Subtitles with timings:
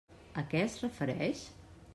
[0.41, 1.47] A què es refereix?